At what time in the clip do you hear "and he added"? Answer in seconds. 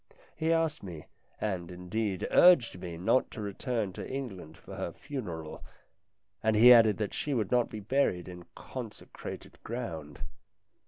6.41-6.97